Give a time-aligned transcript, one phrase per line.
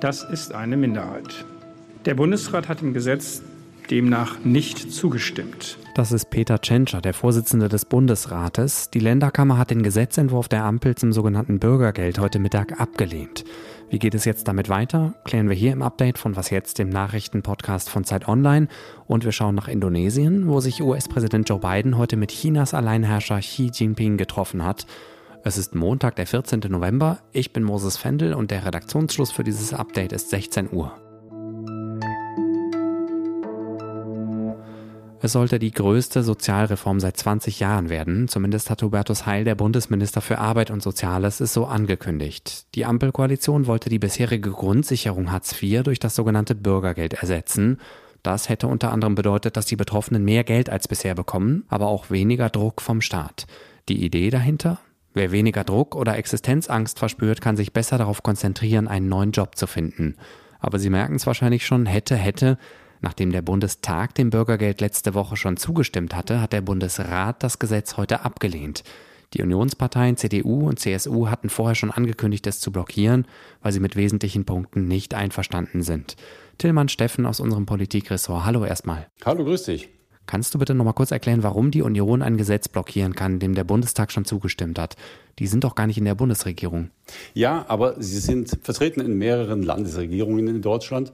[0.00, 1.44] Das ist eine Minderheit.
[2.06, 3.42] Der Bundesrat hat dem Gesetz
[3.90, 5.78] demnach nicht zugestimmt.
[5.94, 8.88] Das ist Peter Tschentscher, der Vorsitzende des Bundesrates.
[8.90, 13.44] Die Länderkammer hat den Gesetzentwurf der Ampel zum sogenannten Bürgergeld heute Mittag abgelehnt.
[13.90, 15.14] Wie geht es jetzt damit weiter?
[15.24, 18.68] Klären wir hier im Update von Was jetzt, dem Nachrichtenpodcast von Zeit Online.
[19.08, 23.72] Und wir schauen nach Indonesien, wo sich US-Präsident Joe Biden heute mit Chinas Alleinherrscher Xi
[23.74, 24.86] Jinping getroffen hat.
[25.42, 26.60] Es ist Montag, der 14.
[26.68, 27.18] November.
[27.32, 30.92] Ich bin Moses Fendel und der Redaktionsschluss für dieses Update ist 16 Uhr.
[35.22, 38.26] Es sollte die größte Sozialreform seit 20 Jahren werden.
[38.26, 42.64] Zumindest hat Hubertus Heil, der Bundesminister für Arbeit und Soziales, es so angekündigt.
[42.74, 47.78] Die Ampelkoalition wollte die bisherige Grundsicherung Hartz IV durch das sogenannte Bürgergeld ersetzen.
[48.22, 52.10] Das hätte unter anderem bedeutet, dass die Betroffenen mehr Geld als bisher bekommen, aber auch
[52.10, 53.46] weniger Druck vom Staat.
[53.90, 54.78] Die Idee dahinter?
[55.12, 59.66] Wer weniger Druck oder Existenzangst verspürt, kann sich besser darauf konzentrieren, einen neuen Job zu
[59.66, 60.16] finden.
[60.60, 62.58] Aber Sie merken es wahrscheinlich schon, hätte, hätte,
[63.00, 67.96] Nachdem der Bundestag dem Bürgergeld letzte Woche schon zugestimmt hatte, hat der Bundesrat das Gesetz
[67.96, 68.84] heute abgelehnt.
[69.32, 73.26] Die Unionsparteien CDU und CSU hatten vorher schon angekündigt, es zu blockieren,
[73.62, 76.16] weil sie mit wesentlichen Punkten nicht einverstanden sind.
[76.58, 78.44] Tillmann Steffen aus unserem Politikressort.
[78.44, 79.06] Hallo erstmal.
[79.24, 79.88] Hallo, grüß dich.
[80.26, 83.54] Kannst du bitte noch mal kurz erklären, warum die Union ein Gesetz blockieren kann, dem
[83.54, 84.96] der Bundestag schon zugestimmt hat?
[85.38, 86.90] Die sind doch gar nicht in der Bundesregierung.
[87.34, 91.12] Ja, aber sie sind vertreten in mehreren Landesregierungen in Deutschland.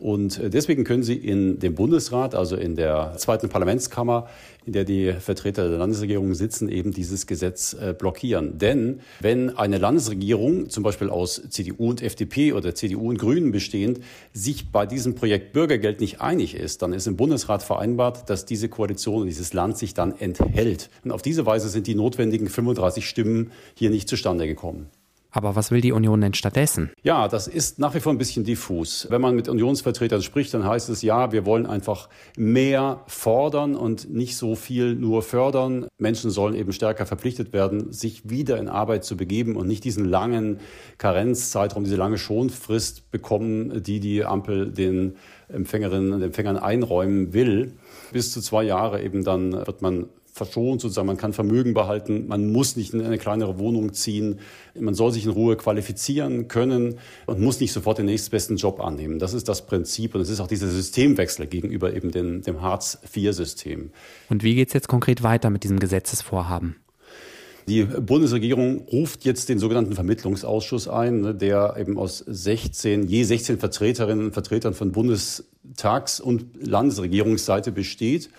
[0.00, 4.28] Und äh, deswegen können Sie in dem Bundesrat, also in der zweiten Parlamentskammer,
[4.64, 8.56] in der die Vertreter der Landesregierung sitzen, eben dieses Gesetz äh, blockieren.
[8.58, 14.00] Denn wenn eine Landesregierung, zum Beispiel aus CDU und FDP oder CDU und Grünen bestehend,
[14.32, 18.70] sich bei diesem Projekt Bürgergeld nicht einig ist, dann ist im Bundesrat vereinbart, dass diese
[18.70, 20.88] Koalition und dieses Land sich dann enthält.
[21.04, 24.88] Und auf diese Weise sind die notwendigen 35 Stimmen hier nicht zustande gekommen.
[25.30, 26.90] Aber was will die Union denn stattdessen?
[27.02, 29.06] Ja, das ist nach wie vor ein bisschen diffus.
[29.10, 34.10] Wenn man mit Unionsvertretern spricht, dann heißt es ja, wir wollen einfach mehr fordern und
[34.10, 35.86] nicht so viel nur fördern.
[35.98, 40.04] Menschen sollen eben stärker verpflichtet werden, sich wieder in Arbeit zu begeben und nicht diesen
[40.04, 40.58] langen
[40.98, 45.16] Karenzzeitraum, diese lange Schonfrist bekommen, die die Ampel den
[45.48, 47.74] Empfängerinnen und Empfängern einräumen will.
[48.12, 50.06] Bis zu zwei Jahre eben dann wird man
[50.40, 51.06] verschont, sozusagen.
[51.06, 54.38] Man kann Vermögen behalten, man muss nicht in eine kleinere Wohnung ziehen,
[54.78, 59.18] man soll sich in Ruhe qualifizieren können und muss nicht sofort den nächstbesten Job annehmen.
[59.18, 63.90] Das ist das Prinzip und es ist auch dieser Systemwechsel gegenüber eben dem, dem Hartz-IV-System.
[64.30, 66.76] Und wie geht es jetzt konkret weiter mit diesem Gesetzesvorhaben?
[67.68, 73.58] Die Bundesregierung ruft jetzt den sogenannten Vermittlungsausschuss ein, ne, der eben aus 16, je 16
[73.58, 78.30] Vertreterinnen und Vertretern von Bundestags- und Landesregierungsseite besteht.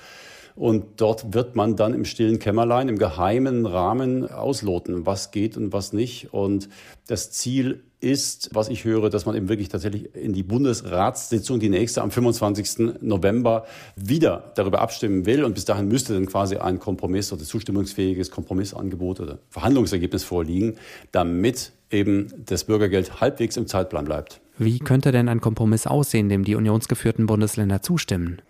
[0.62, 5.74] Und dort wird man dann im stillen Kämmerlein, im geheimen Rahmen ausloten, was geht und
[5.74, 6.36] was nicht.
[6.36, 6.70] Und
[7.08, 11.70] das Ziel ist, was ich höre, dass man eben wirklich tatsächlich in die Bundesratssitzung, die
[11.70, 13.02] nächste am 25.
[13.02, 15.46] November, wieder darüber abstimmen will.
[15.46, 20.76] Und bis dahin müsste dann quasi ein Kompromiss oder zustimmungsfähiges Kompromissangebot oder Verhandlungsergebnis vorliegen,
[21.12, 24.42] damit eben das Bürgergeld halbwegs im Zeitplan bleibt.
[24.60, 28.44] Wie könnte denn ein Kompromiss aussehen, dem die unionsgeführten Bundesländer zustimmen?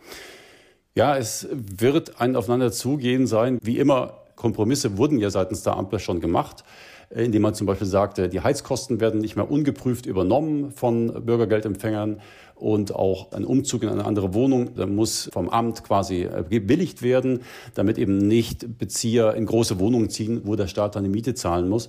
[0.94, 3.60] Ja, es wird ein Aufeinander zugehen sein.
[3.62, 6.66] Wie immer, Kompromisse wurden ja seitens der Ampel schon gemacht,
[7.10, 12.20] äh, indem man zum Beispiel sagte, die Heizkosten werden nicht mehr ungeprüft übernommen von Bürgergeldempfängern
[12.56, 17.40] und auch ein Umzug in eine andere Wohnung muss vom Amt quasi äh, gebilligt werden,
[17.74, 21.70] damit eben nicht Bezieher in große Wohnungen ziehen, wo der Staat dann die Miete zahlen
[21.70, 21.88] muss.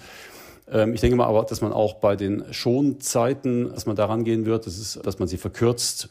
[0.70, 4.46] Ähm, ich denke mal aber, dass man auch bei den Schonzeiten, dass man daran gehen
[4.46, 6.08] wird, das ist, dass man sie verkürzt.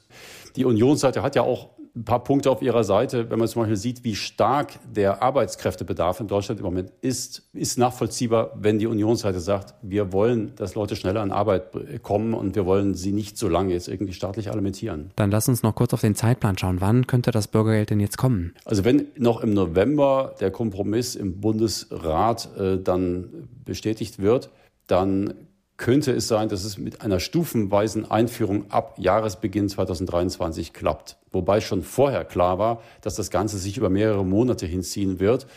[0.57, 3.29] Die Unionsseite hat ja auch ein paar Punkte auf Ihrer Seite.
[3.29, 7.77] Wenn man zum Beispiel sieht, wie stark der Arbeitskräftebedarf in Deutschland im Moment ist, ist
[7.77, 11.63] nachvollziehbar, wenn die Unionsseite sagt, wir wollen, dass Leute schneller an Arbeit
[12.01, 15.11] kommen und wir wollen sie nicht so lange jetzt irgendwie staatlich alimentieren.
[15.15, 16.79] Dann lass uns noch kurz auf den Zeitplan schauen.
[16.79, 18.53] Wann könnte das Bürgergeld denn jetzt kommen?
[18.65, 24.49] Also wenn noch im November der Kompromiss im Bundesrat äh, dann bestätigt wird,
[24.87, 25.33] dann
[25.81, 31.17] könnte es sein, dass es mit einer stufenweisen Einführung ab Jahresbeginn 2023 klappt.
[31.31, 35.47] Wobei schon vorher klar war, dass das Ganze sich über mehrere Monate hinziehen wird.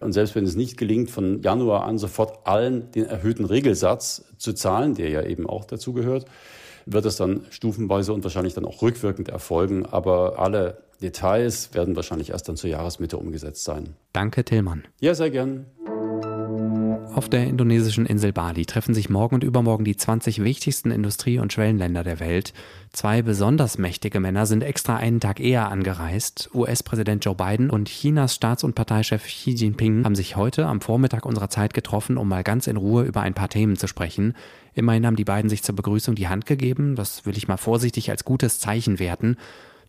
[0.00, 4.54] Und selbst wenn es nicht gelingt, von Januar an sofort allen den erhöhten Regelsatz zu
[4.54, 6.24] zahlen, der ja eben auch dazu gehört,
[6.86, 9.84] wird es dann stufenweise und wahrscheinlich dann auch rückwirkend erfolgen.
[9.84, 13.96] Aber alle Details werden wahrscheinlich erst dann zur Jahresmitte umgesetzt sein.
[14.14, 14.84] Danke, Tillmann.
[15.00, 15.66] Ja, sehr gern.
[17.14, 21.52] Auf der indonesischen Insel Bali treffen sich morgen und übermorgen die 20 wichtigsten Industrie- und
[21.52, 22.52] Schwellenländer der Welt.
[22.92, 26.50] Zwei besonders mächtige Männer sind extra einen Tag eher angereist.
[26.54, 31.24] US-Präsident Joe Biden und Chinas Staats- und Parteichef Xi Jinping haben sich heute am Vormittag
[31.24, 34.34] unserer Zeit getroffen, um mal ganz in Ruhe über ein paar Themen zu sprechen.
[34.74, 36.96] Immerhin haben die beiden sich zur Begrüßung die Hand gegeben.
[36.96, 39.36] Das will ich mal vorsichtig als gutes Zeichen werten.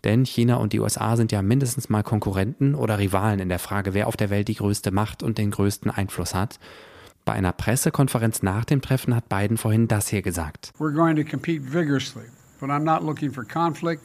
[0.03, 3.95] Denn China und die USA sind ja mindestens mal Konkurrenten oder Rivalen in der Frage,
[3.95, 6.59] wer auf der Welt die größte Macht und den größten Einfluss hat.
[7.25, 10.71] Bei einer Pressekonferenz nach dem Treffen hat Biden vorhin das hier gesagt.
[10.77, 12.25] We're going to compete vigorously,
[12.59, 14.03] but I'm not looking for conflict.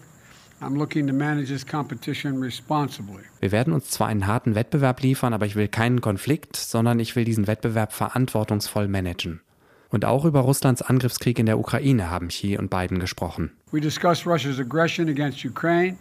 [0.63, 3.23] I'm looking to manage this competition responsibly.
[3.41, 7.15] Wir werden uns zwar einen harten Wettbewerb liefern, aber ich will keinen Konflikt, sondern ich
[7.15, 9.43] will diesen Wettbewerb verantwortungsvoll managen.
[9.91, 13.51] Und auch über Russlands Angriffskrieg in der Ukraine haben Xi und Biden gesprochen.
[13.71, 15.99] We discussed Russia's aggression against Ukraine,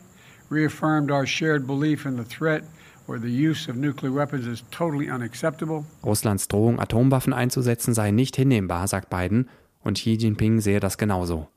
[0.50, 2.63] reaffirmed our shared belief in the threat
[6.03, 9.50] Russlands Drohung, Atomwaffen einzusetzen, sei nicht hinnehmbar, sagt Biden,
[9.83, 11.47] und Xi Jinping sehe das genauso.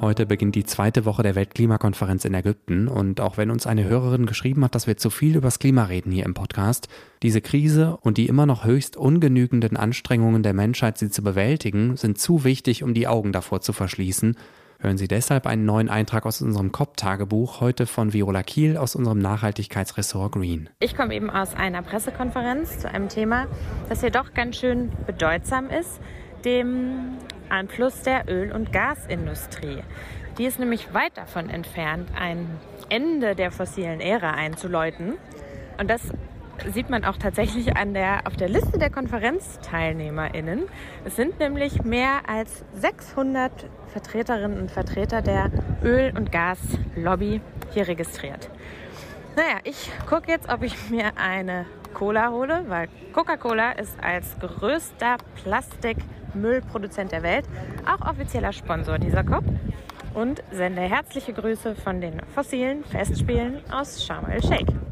[0.00, 2.86] Heute beginnt die zweite Woche der Weltklimakonferenz in Ägypten.
[2.86, 6.12] Und auch wenn uns eine Hörerin geschrieben hat, dass wir zu viel übers Klima reden
[6.12, 6.86] hier im Podcast,
[7.24, 12.18] diese Krise und die immer noch höchst ungenügenden Anstrengungen der Menschheit, sie zu bewältigen, sind
[12.18, 14.36] zu wichtig, um die Augen davor zu verschließen
[14.80, 19.18] Hören Sie deshalb einen neuen Eintrag aus unserem COP-Tagebuch, heute von Viola Kiel aus unserem
[19.18, 20.70] Nachhaltigkeitsressort Green.
[20.78, 23.48] Ich komme eben aus einer Pressekonferenz zu einem Thema,
[23.88, 25.98] das hier doch ganz schön bedeutsam ist,
[26.44, 27.16] dem
[27.48, 29.82] Anfluss der Öl- und Gasindustrie.
[30.38, 32.46] Die ist nämlich weit davon entfernt, ein
[32.88, 35.14] Ende der fossilen Ära einzuläuten.
[35.80, 36.02] Und das
[36.72, 40.62] sieht man auch tatsächlich an der, auf der Liste der KonferenzteilnehmerInnen.
[41.04, 45.50] Es sind nämlich mehr als 600 Vertreterinnen und Vertreter der
[45.82, 47.40] Öl- und Gaslobby
[47.72, 48.50] hier registriert.
[49.36, 55.16] Naja, ich gucke jetzt, ob ich mir eine Cola hole, weil Coca-Cola ist als größter
[55.42, 57.44] Plastikmüllproduzent der Welt
[57.86, 59.44] auch offizieller Sponsor dieser COP
[60.14, 64.87] und sende herzliche Grüße von den fossilen Festspielen aus Sharm el-Sheikh.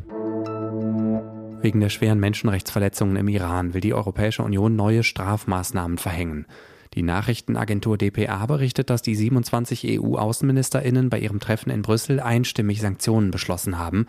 [1.66, 6.46] Wegen der schweren Menschenrechtsverletzungen im Iran will die Europäische Union neue Strafmaßnahmen verhängen.
[6.94, 13.32] Die Nachrichtenagentur dpa berichtet, dass die 27 EU-Außenministerinnen bei ihrem Treffen in Brüssel einstimmig Sanktionen
[13.32, 14.06] beschlossen haben.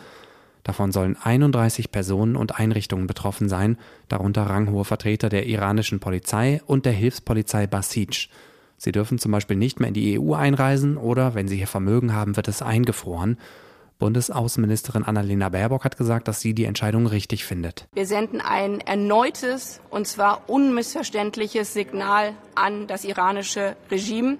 [0.62, 6.86] Davon sollen 31 Personen und Einrichtungen betroffen sein, darunter ranghohe Vertreter der iranischen Polizei und
[6.86, 8.30] der Hilfspolizei Basij.
[8.78, 12.14] Sie dürfen zum Beispiel nicht mehr in die EU einreisen oder, wenn sie hier Vermögen
[12.14, 13.40] haben, wird es eingefroren.
[14.00, 17.88] Bundesaußenministerin Annalena Baerbock hat gesagt, dass sie die Entscheidung richtig findet.
[17.94, 24.38] Wir senden ein erneutes und zwar unmissverständliches Signal an das iranische Regime.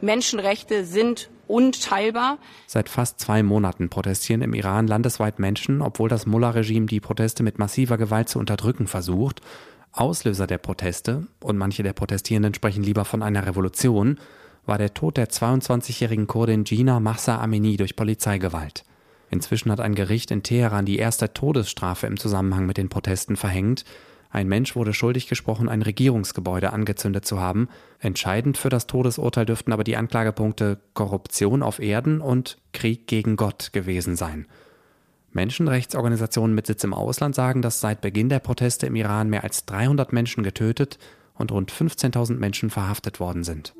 [0.00, 2.38] Menschenrechte sind unteilbar.
[2.66, 7.58] Seit fast zwei Monaten protestieren im Iran landesweit Menschen, obwohl das Mullah-Regime die Proteste mit
[7.58, 9.40] massiver Gewalt zu unterdrücken versucht.
[9.92, 14.20] Auslöser der Proteste, und manche der Protestierenden sprechen lieber von einer Revolution,
[14.64, 18.84] war der Tod der 22-jährigen Kurdin Gina Mahsa Amini durch Polizeigewalt.
[19.30, 23.84] Inzwischen hat ein Gericht in Teheran die erste Todesstrafe im Zusammenhang mit den Protesten verhängt.
[24.30, 27.68] Ein Mensch wurde schuldig gesprochen, ein Regierungsgebäude angezündet zu haben.
[27.98, 33.72] Entscheidend für das Todesurteil dürften aber die Anklagepunkte Korruption auf Erden und Krieg gegen Gott
[33.72, 34.46] gewesen sein.
[35.32, 39.64] Menschenrechtsorganisationen mit Sitz im Ausland sagen, dass seit Beginn der Proteste im Iran mehr als
[39.66, 40.98] 300 Menschen getötet
[41.34, 43.74] und rund 15.000 Menschen verhaftet worden sind.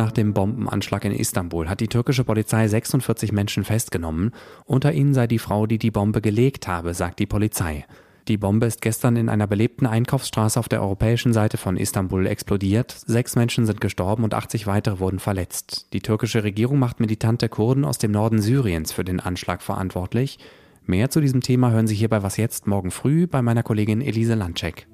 [0.00, 4.30] Nach dem Bombenanschlag in Istanbul hat die türkische Polizei 46 Menschen festgenommen.
[4.64, 7.84] Unter ihnen sei die Frau, die die Bombe gelegt habe, sagt die Polizei.
[8.26, 12.92] Die Bombe ist gestern in einer belebten Einkaufsstraße auf der europäischen Seite von Istanbul explodiert.
[12.92, 15.88] Sechs Menschen sind gestorben und 80 weitere wurden verletzt.
[15.92, 20.38] Die türkische Regierung macht militante Kurden aus dem Norden Syriens für den Anschlag verantwortlich.
[20.86, 24.00] Mehr zu diesem Thema hören Sie hier bei Was jetzt morgen früh bei meiner Kollegin
[24.00, 24.86] Elise Landcheck.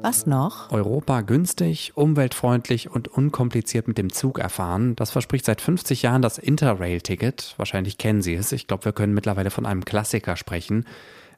[0.00, 0.70] Was noch?
[0.70, 4.94] Europa günstig, umweltfreundlich und unkompliziert mit dem Zug erfahren.
[4.94, 7.54] Das verspricht seit 50 Jahren das Interrail-Ticket.
[7.56, 8.52] Wahrscheinlich kennen Sie es.
[8.52, 10.84] Ich glaube, wir können mittlerweile von einem Klassiker sprechen.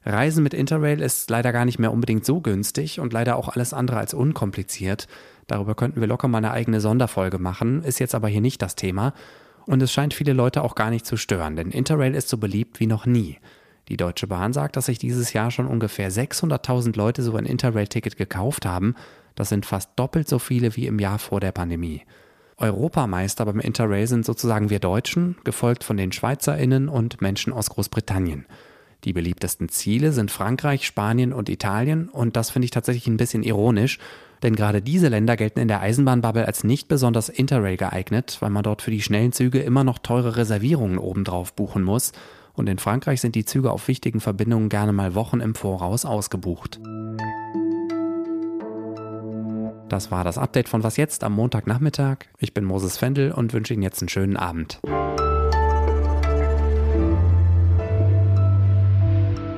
[0.05, 3.73] Reisen mit Interrail ist leider gar nicht mehr unbedingt so günstig und leider auch alles
[3.73, 5.07] andere als unkompliziert.
[5.47, 8.75] Darüber könnten wir locker mal eine eigene Sonderfolge machen, ist jetzt aber hier nicht das
[8.75, 9.13] Thema.
[9.65, 12.79] Und es scheint viele Leute auch gar nicht zu stören, denn Interrail ist so beliebt
[12.79, 13.39] wie noch nie.
[13.91, 18.15] Die Deutsche Bahn sagt, dass sich dieses Jahr schon ungefähr 600.000 Leute so ein Interrail-Ticket
[18.15, 18.95] gekauft haben.
[19.35, 22.03] Das sind fast doppelt so viele wie im Jahr vor der Pandemie.
[22.55, 28.45] Europameister beim Interrail sind sozusagen wir Deutschen, gefolgt von den SchweizerInnen und Menschen aus Großbritannien.
[29.03, 33.43] Die beliebtesten Ziele sind Frankreich, Spanien und Italien und das finde ich tatsächlich ein bisschen
[33.43, 33.99] ironisch,
[34.41, 38.63] denn gerade diese Länder gelten in der Eisenbahnbubble als nicht besonders Interrail geeignet, weil man
[38.63, 42.13] dort für die schnellen Züge immer noch teure Reservierungen obendrauf buchen muss
[42.53, 46.79] Und in Frankreich sind die Züge auf wichtigen Verbindungen gerne mal Wochen im Voraus ausgebucht.
[49.89, 52.19] Das war das Update von Was jetzt am Montagnachmittag.
[52.39, 54.79] Ich bin Moses Fendel und wünsche Ihnen jetzt einen schönen Abend.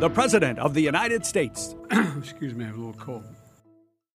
[0.04, 1.76] The President of the United States.
[2.18, 3.24] Excuse me, I have a little cold.